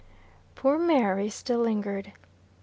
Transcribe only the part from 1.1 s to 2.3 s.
still lingered.